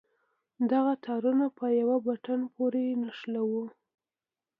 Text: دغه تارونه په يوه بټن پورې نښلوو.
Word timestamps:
دغه 0.71 0.93
تارونه 1.05 1.45
په 1.57 1.65
يوه 1.79 1.97
بټن 2.07 2.41
پورې 2.53 2.85
نښلوو. 3.01 3.65